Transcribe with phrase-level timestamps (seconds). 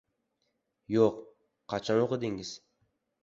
[0.95, 1.19] —Yo‘q,
[1.73, 2.55] qachon o‘qidingiz?